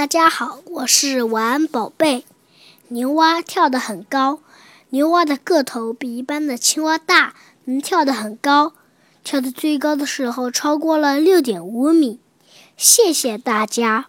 [0.00, 2.24] 大家好，我是晚安宝贝。
[2.88, 4.40] 牛蛙跳得很高，
[4.88, 7.34] 牛蛙的个头比一般的青蛙大，
[7.66, 8.72] 能跳得很高，
[9.22, 12.18] 跳得最高的时候超过了六点五米。
[12.78, 14.06] 谢谢大家。